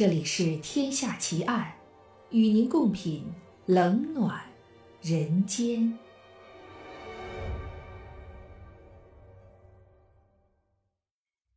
[0.00, 1.74] 这里是《天下奇案》，
[2.34, 3.22] 与您共品
[3.66, 4.40] 冷暖
[5.02, 5.98] 人间。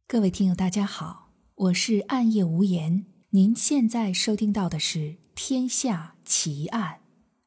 [0.06, 3.06] 各位听友，大家好，我是暗夜无言。
[3.30, 5.00] 您现在收听到的是
[5.34, 6.96] 《天下奇案》，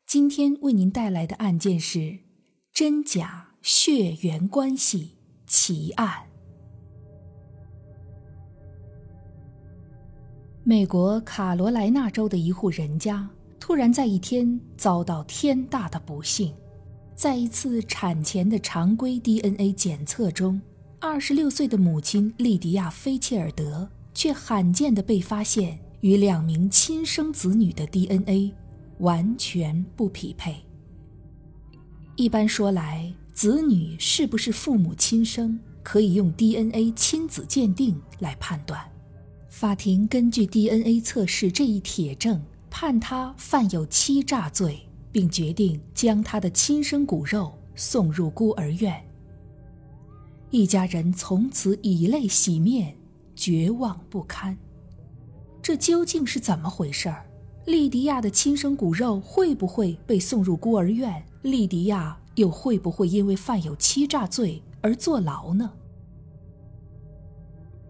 [0.06, 2.20] 今天为您带来的案件是
[2.72, 6.30] 真假血缘关系奇案。
[10.68, 13.30] 美国卡罗来纳州的一户人家
[13.60, 16.52] 突然在一天遭到天大的不幸，
[17.14, 20.60] 在一次产前的常规 DNA 检测中，
[20.98, 28.52] 二十六岁的母亲莉迪亚·菲切尔德却罕见地被发现与两名亲生子女的 DNA
[28.98, 30.56] 完全不匹配。
[32.16, 38.80] 一般说来，子女是不是父母亲生，可以用 DNA 亲子鉴定来判断。
[39.58, 49.02] 法庭根据 DNA 测试这一铁证，判他犯有欺诈罪，并决定将他的亲生骨肉送入孤儿院。
[50.50, 52.94] 一家人从此以泪洗面，
[53.34, 54.54] 绝望不堪。
[55.62, 57.24] 这究竟是怎么回事儿？
[57.64, 61.24] 莉迪亚的亲生骨肉会不会被送入孤儿院？
[61.40, 65.72] 莉迪亚又会不会因为犯有欺诈罪而坐牢呢？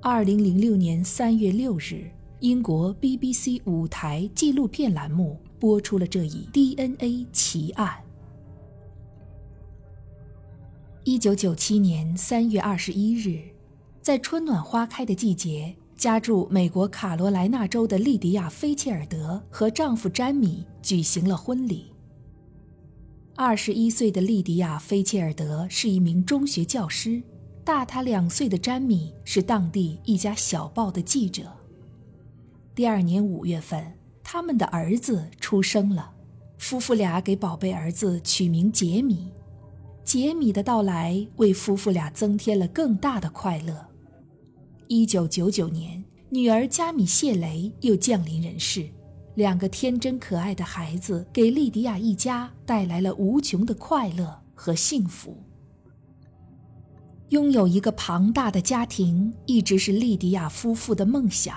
[0.09, 7.93] 二零零六年三月六日，英国 BBC 五台纪录片栏目播出了这一 DNA 奇案。
[11.03, 13.43] 一九九七年三月二十一日，
[14.01, 21.87] 在春暖花开的季节，家住美国卡罗莱纳州的莉迪亚·菲切尔德和丈夫詹米举行了婚礼。
[23.35, 27.21] 二十一岁的莉迪亚·菲切尔德是一名中学教师。
[27.67, 31.53] 大他两岁的詹米是当地一家小报的记者。
[32.77, 36.13] 第二年五月份，他们的儿子出生了，
[36.59, 39.33] 夫妇俩给宝贝儿子取名杰米。
[40.05, 43.89] 杰米的到来为夫妇俩增添了更大的快乐。
[44.87, 48.89] 一九九九年，女儿加米谢雷又降临人世，
[49.35, 55.37] 两个天真可爱的孩子给莉迪亚一家带来了无穷的快乐和幸福。
[57.31, 61.57] 拥有一个庞大的家庭一直是莉迪亚夫妇的梦想。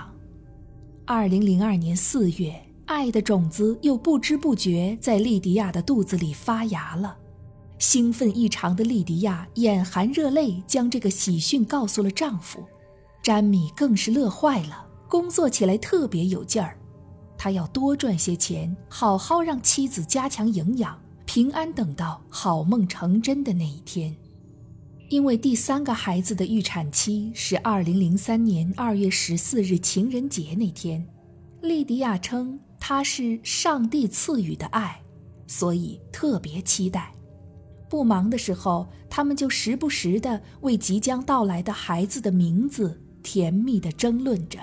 [1.05, 7.15] 二零零二年四月，爱的种子又不知不觉在莉迪亚的肚子里发芽了。
[7.77, 12.63] 兴奋异常的莉迪亚眼含热泪，将这个喜讯告诉了丈夫。
[13.21, 16.79] 詹米更是乐坏了，工作起来特别有劲儿。
[17.37, 24.15] 他要多赚些钱，好好让妻子加强营养，平安等到好梦成真的那一天。
[25.09, 31.03] 因为第三个孩子的预产期是二零零三年二月十四日情人节那天，
[31.63, 35.01] 莉迪亚称她是上帝赐予的爱，
[35.47, 37.11] 所以特别期待。
[37.89, 44.59] 不忙的时候，他们就时不时地为即将到来的孩子的名字甜蜜地争论着。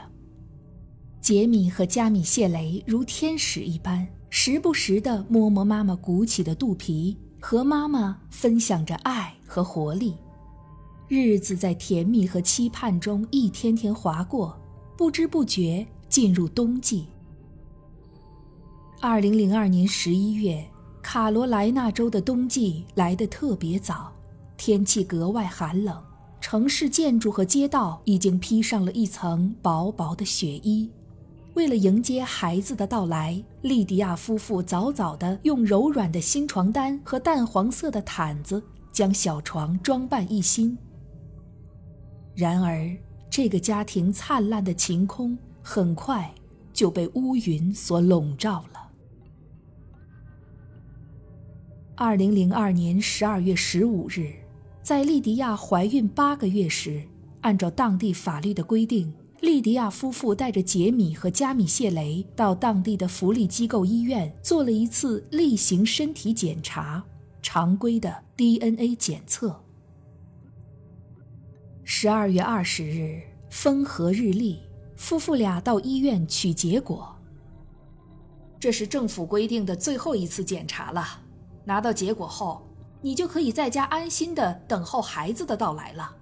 [1.20, 10.14] 杰米和加米谢雷如天使一般，时不时地摸摸妈妈鼓起的肚皮，和妈妈分享着爱和活力。
[11.08, 14.58] 日子在甜蜜和期盼中一天天划过，
[14.96, 17.06] 不知不觉进入冬季。
[19.00, 20.66] 二零零二年十一月，
[21.00, 24.12] 卡罗来纳州的冬季来得特别早，
[24.56, 25.96] 天气格外寒冷，
[26.40, 30.90] 城市建筑和街道已经披上了一层薄薄的雪衣。
[31.54, 40.76] 为了迎接孩子的到来，莉迪亚夫妇早早地用柔软的新床单和淡黄色的毯子将小床装扮一新。
[42.36, 42.94] 然而，
[43.30, 46.30] 这个家庭灿烂的晴空很快
[46.70, 48.91] 就被乌云所笼罩了。
[51.94, 54.34] 二零零二年十二月十五日，
[54.83, 57.03] 在莉迪亚怀孕八个月时，
[57.41, 59.10] 按照当地法律的规定，
[59.41, 67.03] 莉迪亚夫妇带着杰米和加米谢雷到当地的福利机构医院做了一次例行身体检查，
[67.41, 69.59] 常规的 DNA 检测。
[71.88, 74.60] 十二月二十日，风和日丽，
[74.97, 77.16] 夫妇俩到医院取结果。
[78.59, 81.06] 这是政府规定的最后一次检查了，
[81.65, 82.68] 拿到结果后，
[83.00, 86.12] 你就可以在家安心的等候孩子的到来了。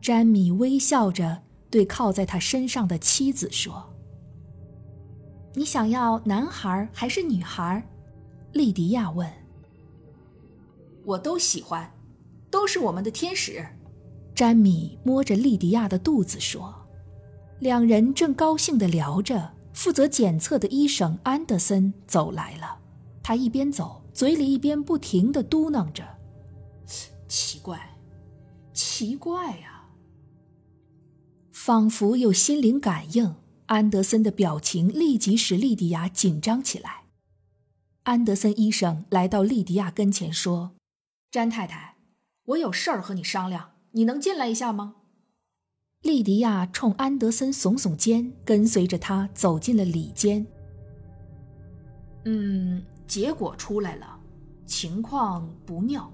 [0.00, 3.92] 詹米微笑着对靠在他身上的妻子说
[5.54, 7.84] ：“你想要男孩还是女孩？”
[8.54, 9.28] 莉迪亚问。
[11.04, 11.92] “我都喜欢，
[12.48, 13.66] 都是我们的天使。”
[14.38, 16.72] 詹米摸着莉迪亚的肚子说
[17.58, 22.78] ：“两人正高兴地聊着，负责检测的医生安德森走来了。
[23.20, 26.04] 他一边走，嘴里一边不停地嘟囔着
[27.26, 27.96] ：“奇怪，
[28.72, 29.88] 奇怪呀！”
[31.50, 33.34] 仿佛有心灵感应，
[33.66, 37.06] 安德森的表情立即使莉迪亚紧张起来。
[38.04, 40.76] 安德森医生来到莉迪亚跟前说
[41.28, 41.96] ：“詹太太，
[42.44, 44.96] 我有事儿和你商量，你能进来一下吗？”
[46.02, 50.46] 莉迪亚冲安德森耸耸肩，跟随着他走进了里间。
[52.24, 54.20] 嗯，结果出来了，
[54.64, 56.12] 情况不妙。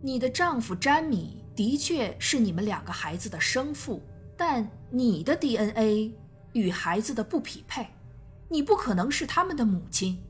[0.00, 4.00] 你的丈夫詹米的确是你们两个孩子的生父，
[4.36, 6.12] 但你的 DNA
[6.52, 7.86] 与孩子的不匹配，
[8.48, 10.22] 你不可能是他们的母亲。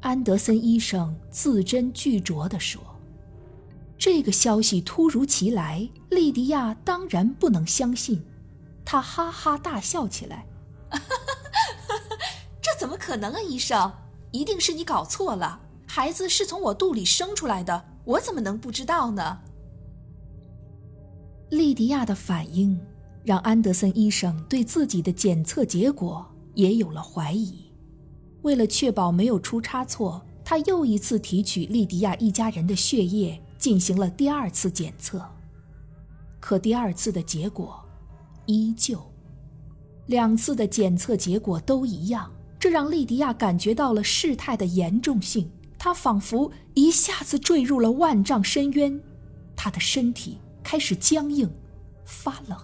[0.00, 2.95] 安德森医生字斟句酌地说。
[3.98, 8.22] 这个消息突如其来，莉迪亚当然不能相信，
[8.84, 10.46] 她哈哈大笑起来
[12.60, 13.92] ：“这怎么可能啊，医生？
[14.32, 15.60] 一定是你搞错了。
[15.86, 19.38] 孩子是从我肚里生出来的，我怎么能不知道呢？”
[21.50, 22.78] 莉迪亚的反应
[23.24, 27.72] 让安德森医生对自己的检测结果也有了怀疑。
[28.42, 33.40] 为了确保没有出差错，他又一次提取莉迪亚一家人的血液。
[33.66, 35.20] 进行了第二次检测，
[36.38, 37.84] 可第二次的结果
[38.44, 39.04] 依旧，
[40.06, 45.50] 两次的检测结果都一样，这让莉迪亚感觉到了事态的严重性。
[45.76, 49.00] 她仿佛一下子坠入了万丈深渊，
[49.56, 51.52] 她的身体开始僵硬、
[52.04, 52.56] 发冷。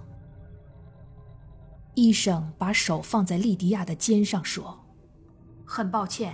[1.97, 4.79] 医生把手放在莉迪亚的肩上说
[5.67, 6.33] ：“很抱歉，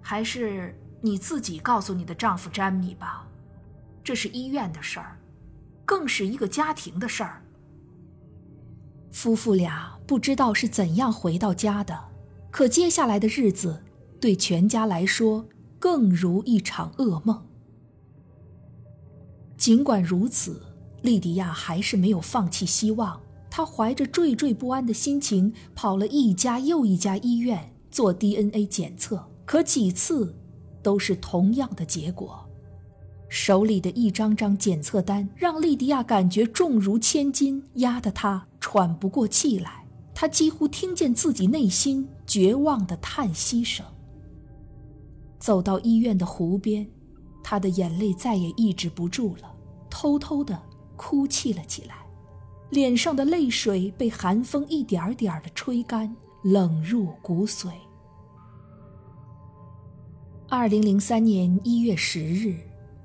[0.00, 3.24] 还是你自己告诉你的丈夫詹米吧。”
[4.08, 5.18] 这是医院的事儿，
[5.84, 7.42] 更是一个家庭的事儿。
[9.12, 12.04] 夫妇俩不知道是怎样回到家的，
[12.50, 13.82] 可接下来的日子
[14.18, 15.46] 对全家来说
[15.78, 17.46] 更如一场噩梦。
[19.58, 20.62] 尽管如此，
[21.02, 23.20] 莉迪亚还是没有放弃希望。
[23.50, 30.34] 她怀着惴惴不安的心情，跑了一家又一家医院做 DNA 检测，可几次
[30.82, 32.47] 都是同样的结果。
[33.28, 39.84] 手里的一张张检测单让莉迪亚感觉重如千斤，压得她喘不过气来。
[40.14, 43.84] 她几乎听见自己内心绝望的叹息声。
[45.38, 46.88] 走到医院的湖边，
[47.42, 49.54] 她的眼泪再也抑制不住了，
[49.90, 50.60] 偷偷的
[50.96, 51.94] 哭泣了起来，
[52.70, 57.68] 脸上的泪水被寒风一点点的吹干，冷入骨髓。
[60.48, 62.56] 二零零三年一月十日。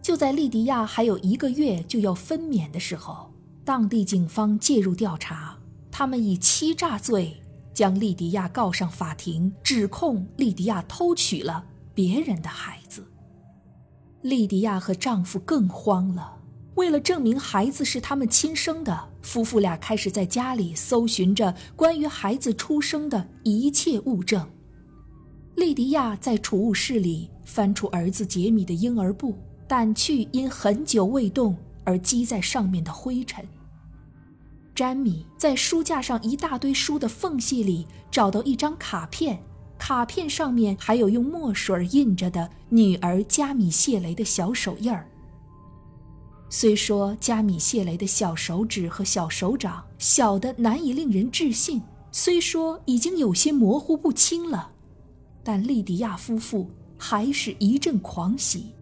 [0.04, 3.32] 就在莉迪亚还有一个月就要分娩的时候，
[3.64, 5.58] 当地警方介入调查，
[5.90, 7.42] 他们以欺诈罪
[7.74, 11.64] 将莉迪亚告上法庭，指控莉迪亚偷取了
[11.96, 13.08] 别人的孩子。
[14.22, 16.38] 莉迪亚和丈夫更慌了，
[16.76, 24.46] 为了证明孩子是他们亲生的，夫妇俩开始在家里搜寻着关于孩子出生的一切物证。
[25.56, 29.38] 莉迪亚在储物室里翻出儿子杰米的婴儿布。
[29.68, 33.46] 掸去因很久未动而积在上面的灰尘。
[34.76, 39.40] 詹米在书架上一大堆书的缝隙里找到一张卡片，
[39.78, 45.08] 卡片上面还有用墨水印着的女儿加米谢雷的小手印儿。
[46.50, 54.72] 虽说加米谢雷的小手指和小手掌小的难以令人置信，虽说已经有些模糊不清了，
[55.44, 58.74] 但利迪亚夫妇还是一阵狂喜。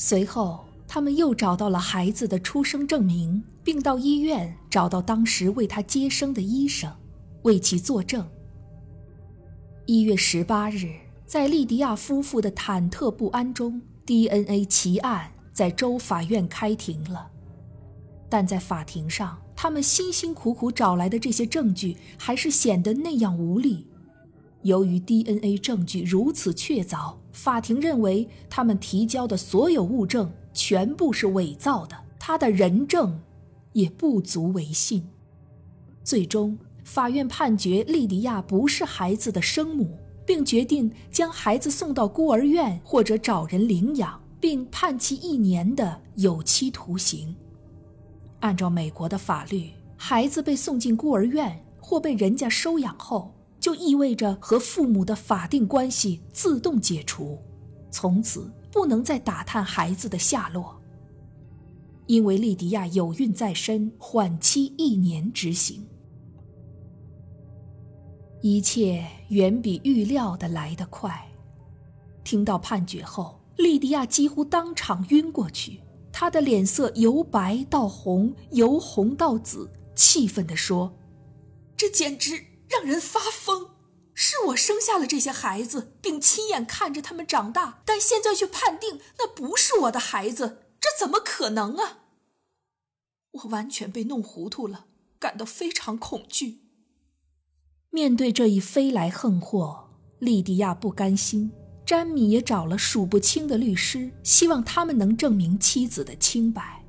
[0.00, 6.90] 随后，他们又找到了孩子的出生证明，并到医院找到当时为他接生的医生，
[7.42, 8.24] 为其作证。
[9.86, 10.92] 一月十八日，
[11.26, 17.28] 在利迪亚夫妇的忐忑不安中，DNA 奇案在州法院开庭了。
[18.28, 23.87] 但在法庭上，他们辛辛苦苦找来的这些证据还是显得那样无力。
[24.62, 27.14] 由于 DNA 证据如此确凿。
[27.32, 33.20] 法庭认为，他们提交的所有物证全部是伪造的，他的人证
[33.72, 35.06] 也不足为信。
[36.02, 39.96] 最终，法院判决莉迪亚不是孩子的生母，
[40.26, 47.36] 并决定将孩子送到孤儿院或者找人领养，并判其一年的有期徒刑。
[48.40, 53.32] 按照美国的法律，孩子被送进孤儿院或被人家收养后。
[53.60, 57.38] 就意味着和父母的法定关系自动解除，
[57.90, 60.80] 从此不能再打探孩子的下落。
[62.06, 65.86] 因为莉迪亚有孕在身，缓期一年执行。
[68.40, 71.26] 一切远比预料的来得快。
[72.24, 75.80] 听到判决后，莉迪亚几乎当场晕过去，
[76.12, 80.94] 她的脸色由白到红，由红到紫，气愤地说
[81.76, 83.70] ：“这简直让人发疯！
[84.14, 91.98] 是我生下了这些孩子，并亲眼看着他们长大，但现在却判定那不是我的孩子，这怎么可能啊？
[93.30, 94.86] 我完全被弄糊涂了，
[95.18, 96.62] 感到非常恐惧。”
[97.90, 101.52] 面对这一飞来横祸，莉迪亚不甘心。
[101.86, 106.84] 詹米也找了数不清的律师，希望他们能证明妻子的清白。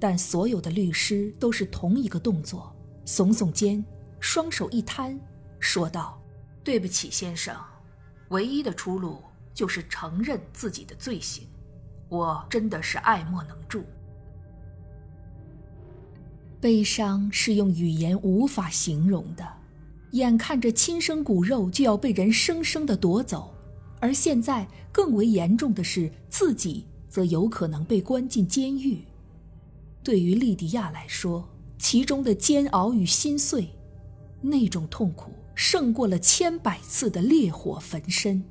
[0.00, 3.84] 但所有的律师都是同一个动作：耸耸肩，
[4.20, 5.18] 双手一摊，
[5.58, 6.20] 说道
[6.64, 7.56] ：“对不起，先生，
[8.28, 9.22] 唯一的出路
[9.54, 11.46] 就是承认自己的罪行。
[12.08, 13.84] 我真的是爱莫能助。
[16.60, 19.46] 悲伤是用语言无法形容的。”
[20.12, 23.54] 眼看着亲生骨肉就要被人生生的夺走，
[24.00, 29.04] 而现在更为严重的是，自己则有可能被关进监狱。
[30.02, 31.46] 对于莉迪亚来说，
[31.78, 33.68] 其中的煎熬与心碎，
[34.40, 38.42] 那种痛苦胜过了千百次的烈火焚身。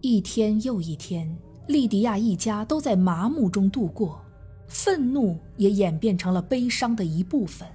[0.00, 4.20] 一天又一天，莉迪亚一家都在麻木中度过，
[4.68, 7.66] 愤怒也演变成了悲伤的一部分。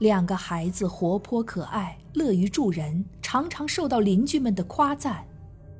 [0.00, 5.24] 两个孩子活泼可爱，乐于助人，常常受到邻居们的夸赞。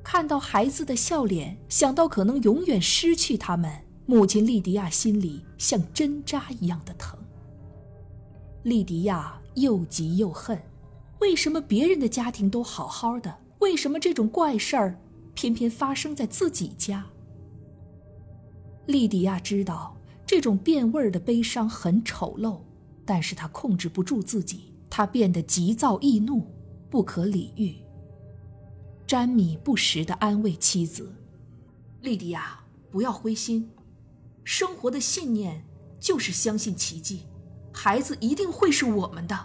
[0.01, 3.69] 看到孩子的笑脸，想到可能永远失去他们，
[4.05, 7.19] 母亲莉迪亚心里像针扎一样的疼。
[8.65, 10.59] 莉迪亚又急又恨：
[11.19, 14.99] 为什么别人的家庭都好好的，为什么这种怪事儿
[15.35, 17.05] 偏偏发生在自己家？
[18.87, 19.95] 莉迪亚知道
[20.25, 22.59] 这种变味儿的悲伤很丑陋。
[23.05, 26.47] 但是他控制不住自己，他变得急躁易怒，
[26.89, 27.75] 不可理喻。
[29.05, 31.13] 詹米不时地安慰妻子
[32.01, 33.69] ：“莉迪亚，不要灰心，
[34.43, 35.63] 生活的信念
[35.99, 37.27] 就是相信奇迹，
[37.75, 39.37] 孩子一定会是我们的。”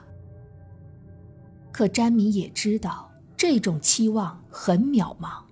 [1.72, 5.42] 可詹米也知道这种期望很渺茫。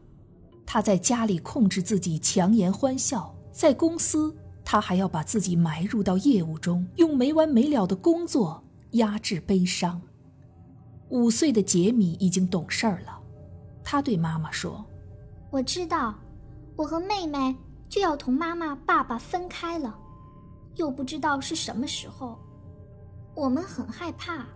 [0.65, 4.35] 他在家里控制自己，强颜欢笑；在公司。
[4.71, 9.99] 他还要把自己埋入到业务中，用没完没了的工作压制悲伤。
[11.09, 13.19] 五岁的杰米已经懂事儿了，
[13.83, 14.85] 他对妈妈说
[15.49, 16.15] ：“我知道，
[16.77, 17.57] 我和妹妹
[17.89, 19.99] 就要同妈妈、爸爸分开了，
[20.75, 22.39] 又不知道是什么时候，
[23.39, 24.47] 我们很害怕。”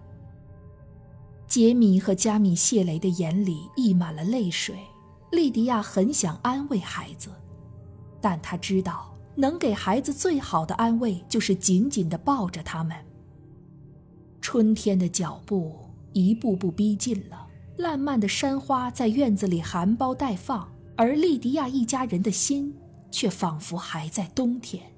[1.46, 4.76] 杰米和加米谢雷的眼里溢满了泪水。
[5.30, 7.30] 莉迪亚很想安慰孩子，
[8.20, 9.08] 但她知道。
[9.34, 12.94] 能给孩子最好的安慰，就是紧紧地抱着他们。
[14.42, 15.74] 春天的脚步
[16.12, 17.46] 一步步逼近了，
[17.78, 22.76] 烂漫的山花在院子里含苞待放，而莉迪亚一家人的心
[23.10, 24.91] 却仿佛还在冬天。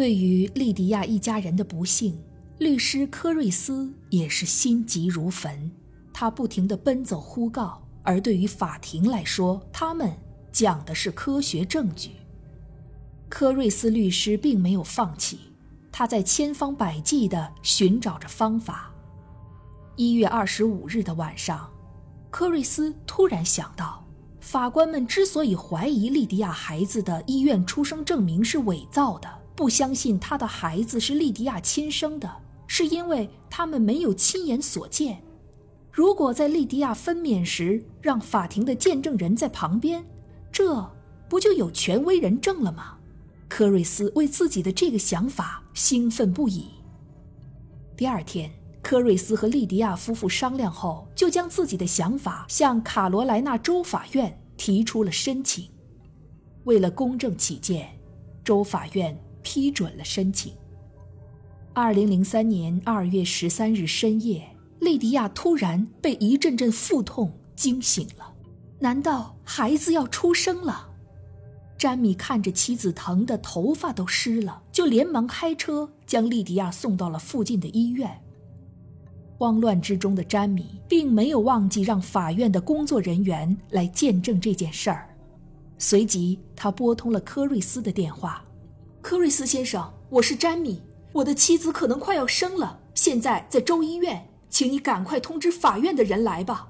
[0.00, 2.18] 对于莉迪亚一家人的不幸，
[2.56, 5.70] 律师科瑞斯也是心急如焚，
[6.10, 7.86] 他不停地奔走呼告。
[8.02, 10.10] 而对于法庭来说，他们
[10.50, 12.12] 讲的是科学证据。
[13.28, 15.38] 科瑞斯律师并没有放弃，
[15.92, 18.90] 他在千方百计地寻找着方法。
[19.96, 21.70] 一月二十五日的晚上，
[22.30, 24.02] 科瑞斯突然想到，
[24.40, 32.34] 法官们之所以怀疑莉迪亚孩子的医院出生证明是伪造的，不相信他的孩子是莉迪亚亲生的，
[32.66, 35.22] 是因为他们没有亲眼所见。
[35.92, 40.02] 如果在莉迪亚分娩时让法庭的见证人在旁边，
[40.50, 40.90] 这
[41.28, 42.96] 不就有权威人证了吗？
[43.50, 46.68] 科瑞斯为自己的这个想法兴奋不已。
[47.98, 48.50] 第二天，
[48.80, 55.68] 科瑞斯和莉迪亚夫妇商量后，就将自己的想法向卡罗莱纳州法院提出了申请。
[56.64, 57.90] 为了公正起见，
[58.42, 60.52] 州法院批准了申请。
[61.72, 64.48] 二零零三年二月十三日深夜。
[64.80, 68.32] 莉迪亚突然被一阵阵腹痛惊醒了，
[68.78, 70.88] 难道孩子要出生了？
[71.76, 78.10] 詹米看着妻子疼得头发都湿了，就连忙开车将莉迪亚送到了附近的医院。
[79.36, 85.14] 慌乱之中的詹米并没有忘记让法院的工作人员来见证这件事儿，
[85.76, 88.42] 随即他拨通了科瑞斯的电话
[89.10, 96.68] ：“科瑞斯先生，我是詹米，我的妻子可能快要生了，现在在州医院。”请你赶快通知法院的人来吧。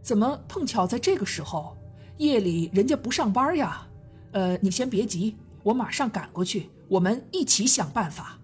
[0.00, 1.76] 怎么碰巧在这个时候？
[2.16, 3.86] 夜里人家不上班呀？
[4.32, 8.38] 呃，你先别急，我马上赶过去，我们一起想办法。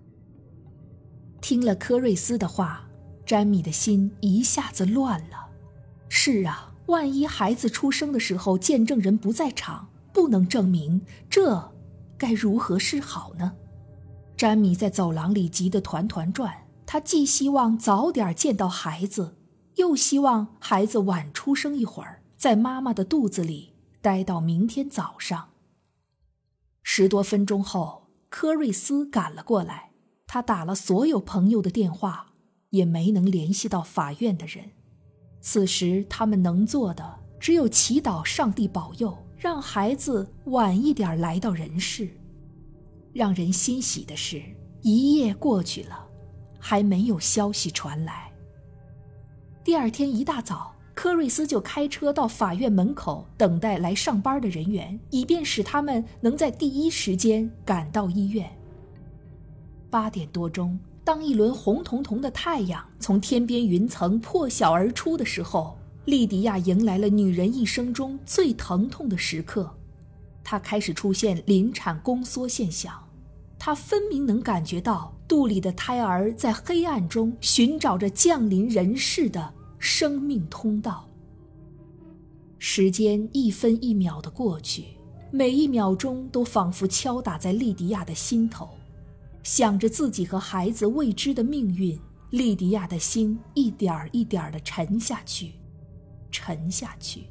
[1.41, 2.87] 听了科瑞斯的话，
[3.25, 5.49] 詹米的心一下子乱了。
[6.11, 11.73] 是啊，万一孩子出生的时候见证人不在场，不能证明，这
[12.19, 13.53] 该如何是好呢？
[14.37, 16.67] 詹米在走廊里急得团团转。
[16.85, 19.37] 他既希望早点见到孩子，
[19.75, 25.49] 又希望孩子晚出生一会儿，在妈妈的肚子里待到明天早上。
[26.85, 29.91] 十多分钟后，科瑞斯赶了过来。
[30.29, 32.35] 他打了所有朋友的电话，
[32.71, 34.71] 也没能联系到法院的人。
[35.41, 42.09] 此时，他们能做的只有祈祷上帝保佑，让孩子晚一点来到人世。
[43.13, 44.43] 让人欣喜的是，
[44.83, 46.05] 一夜过去了，
[46.59, 48.33] 还没有消息传来。
[49.63, 58.51] 第二天一大早，科瑞斯就开车到法院门口等待来上班的人员，以便使他们能在第一时间赶到医院。
[59.89, 69.69] 八点多钟，当一轮红彤彤的太阳从天边云层破晓而出的时候，莉迪亚迎来了女人一生中最疼痛的时刻。
[70.45, 72.95] 她开始出现临产宫缩现象，
[73.59, 81.09] 她分明能感觉到肚里的胎儿在黑暗中寻找着降临人世的生命通道。
[82.57, 84.85] 时间一分一秒的过去，
[85.33, 88.69] 每一秒钟都仿佛敲打在莉迪亚的心头。
[89.43, 91.99] 想着自己和孩子未知的命运，
[92.31, 95.53] 莉迪亚的心一点儿一点儿的沉下去，
[96.37, 97.29] 沉下去。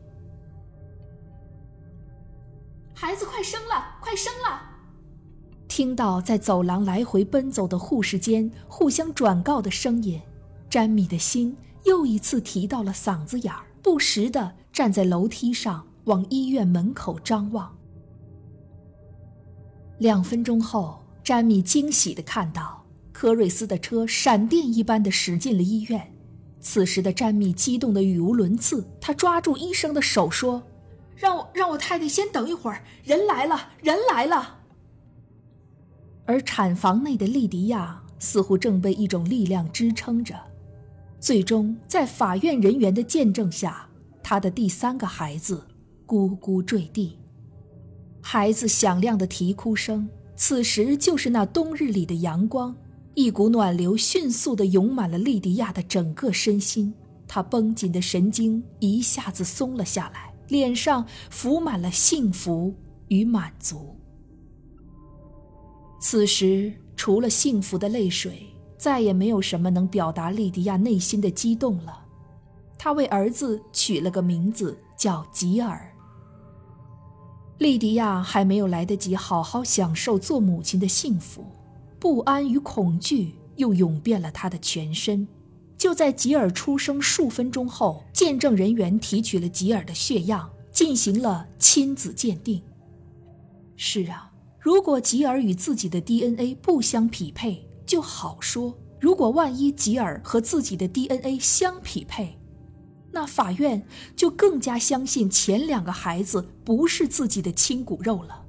[2.95, 4.61] 孩子快生了，快生了！
[5.67, 10.19] 听到在走廊来回奔走的护士间互相转告的声音，
[10.67, 17.77] 詹米的心又一次提到了嗓子眼儿，不时的站在楼梯上往医院门口张望。
[19.99, 21.01] 两分钟后。
[21.25, 26.14] 詹米惊喜地看到科瑞斯的车闪电一般的驶进了医院。
[26.65, 30.63] 此时的詹米激动的语无伦次，他抓住医生的手说
[31.15, 34.61] ：“让我让我太太先等一会儿，人来了，人来了。”
[36.25, 40.35] 而产房内的莉迪亚似乎正被一种力量支撑着，
[41.19, 43.87] 最终在法院人员的见证下，
[44.23, 45.67] 她的第三个孩子
[46.07, 47.19] 咕咕坠地，
[48.21, 50.09] 孩子响亮的啼哭声。
[50.35, 52.75] 此时就是那冬日里的阳光，
[53.15, 56.93] 一股暖流迅速地涌满了莉迪亚的整个身心，
[57.27, 62.75] 她绷紧的神经一下子松了下来，脸上浮满了幸福
[63.07, 63.95] 与满足。
[66.01, 68.47] 此时，除了幸福的泪水，
[68.77, 72.05] 再也没有什么能表达莉迪亚内心的激动了。
[72.77, 75.89] 她为儿子取了个名字，叫吉尔。
[77.59, 81.45] 莉迪亚还没有来得及好好享受做母亲的幸福，
[82.05, 85.27] 不安与恐惧又涌遍了他的全身。
[85.75, 92.61] 就在吉尔出生数分钟后，见证人员提取了吉尔的血样，进行了亲子鉴定。
[93.75, 102.37] 是啊，如果吉尔与自己的 DNA 不相匹配，就好说；如果万一吉尔和自己的 DNA 相匹配，
[103.11, 103.83] 那法院
[104.15, 108.45] 就更加相信前两个孩子不是自己的亲骨肉了。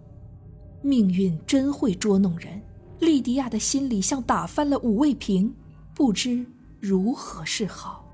[0.83, 2.61] 命运真会捉弄人，
[2.99, 5.55] 莉迪亚的心里像打翻了五味瓶，
[5.95, 6.45] 不知
[6.81, 8.05] 如何是好。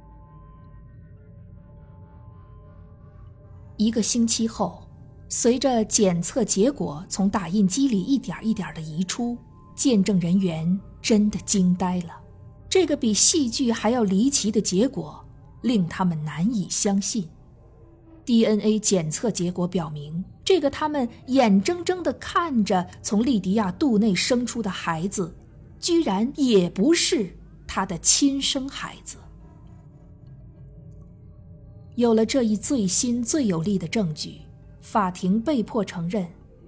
[3.77, 4.83] 一个星期后，
[5.29, 9.37] 随着检测结果从打印机里一点一点的移出，
[9.75, 12.21] 见证人员真的惊呆了。
[12.69, 15.23] 这个比戏剧还要离奇的结果。
[15.63, 17.29] 令他们难以相信
[18.25, 25.35] ，DNA 检测结果表明，这个他们眼睁睁地看着从莉迪亚肚内生出的孩子，
[25.79, 29.19] 居然也不是他的亲生孩子。
[31.95, 34.41] 有了这一最新最有力的证据，
[34.81, 36.27] 法庭被迫承认，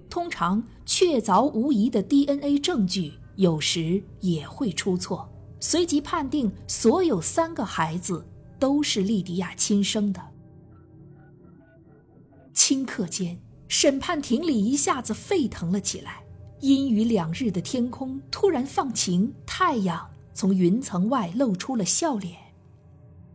[0.09, 8.25] 通常确凿无疑的 DNA 证据有时也会出错，随即判定所有三个孩子。
[8.57, 10.21] 都是莉迪亚亲生的。
[12.53, 13.37] 顷刻间，
[13.77, 16.23] 审判庭里一下子沸腾了起来。
[16.61, 22.37] 阴雨两日的天空突然放晴，太阳从云层外露出了笑脸。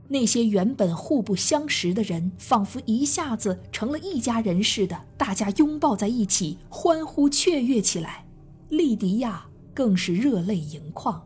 [0.08, 8.24] 那些原本互不相识的人，仿佛一下子成了一家人似的，大家拥抱在一起，欢呼雀跃起来。
[8.70, 11.22] 莉迪亚更是热泪盈眶。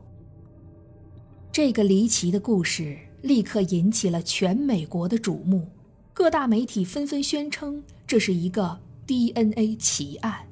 [1.52, 2.98] 这个离奇的故事。
[3.22, 5.66] 立刻引起了全美国的瞩目，
[6.12, 10.46] 各大媒体纷纷宣称这是一个 DNA 奇案。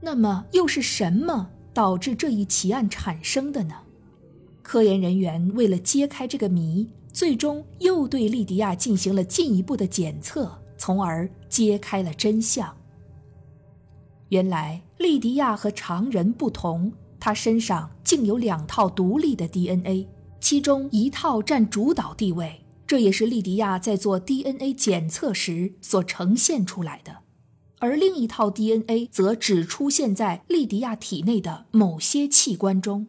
[0.00, 3.74] 那么，又是什么导致这一奇案产生的呢？
[4.62, 12.74] 科研人员为了揭开这个谜，最终又对莉迪亚进行了进一步的检测，从而揭开了真相。
[14.30, 16.90] 原来，莉迪亚和常人不同，
[17.20, 20.08] 她身上竟有两套独立的 DNA，
[20.40, 22.63] 其中一套占主导地位。
[22.86, 27.20] 这也是莉迪亚在做 DNA 检测时所呈现出来的，
[27.78, 33.08] 而另一套 DNA 则只出现在莉迪亚体内的某些器官中，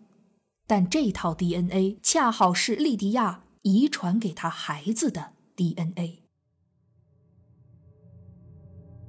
[0.66, 6.24] 但这套 DNA 恰好是莉迪亚遗传给她孩子的 DNA。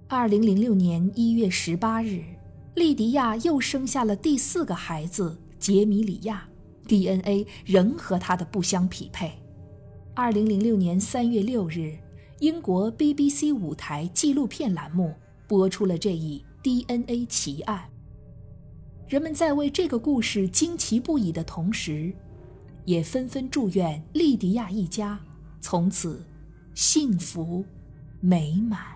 [0.08, 2.24] 二零零六年一月十八日，
[2.74, 6.48] 莉迪亚又生下了第四个孩子杰米里亚
[6.86, 9.32] ，DNA 仍和她的不相匹配。
[10.18, 11.94] 二零零六年三月六日，
[12.38, 15.12] 英国 BBC 舞台纪录片栏目
[15.46, 17.84] 播出了这一 DNA 奇案。
[19.06, 22.14] 人们在为这个故事惊奇不已的同时，
[22.86, 25.20] 也纷纷祝愿莉迪亚一家
[25.60, 26.24] 从此
[26.74, 27.62] 幸福
[28.18, 28.95] 美满。